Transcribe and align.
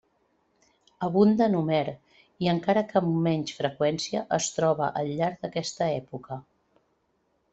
Abunda 1.07 1.43
en 1.49 1.57
Homer 1.59 1.81
i 2.45 2.49
encara 2.53 2.83
que 2.93 2.97
amb 3.01 3.19
menys 3.27 3.53
freqüència 3.59 4.23
es 4.39 4.49
troba 4.57 4.89
al 5.03 5.13
llarg 5.21 5.45
d'aquesta 5.47 5.93
època. 6.01 6.39